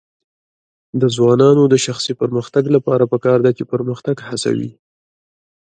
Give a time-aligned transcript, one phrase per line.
[1.01, 4.71] د ځوانانو د شخصي پرمختګ لپاره پکار ده چې پرمختګ هڅوي.